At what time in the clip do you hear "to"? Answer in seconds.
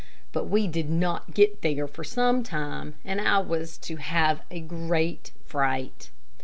3.85-3.97